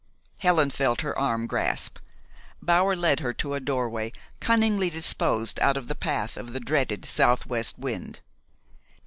Helen 0.39 0.71
felt 0.71 1.01
her 1.01 1.15
arm 1.15 1.45
grasped. 1.45 2.01
Bower 2.59 2.95
led 2.95 3.19
her 3.19 3.33
to 3.33 3.53
a 3.53 3.59
doorway 3.59 4.11
cunningly 4.39 4.89
disposed 4.89 5.59
out 5.59 5.77
of 5.77 5.87
the 5.87 5.93
path 5.93 6.37
of 6.37 6.53
the 6.53 6.59
dreaded 6.59 7.05
southwest 7.05 7.77
wind. 7.77 8.19